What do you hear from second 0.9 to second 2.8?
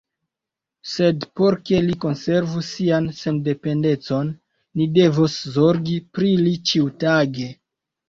Sed por ke li konservu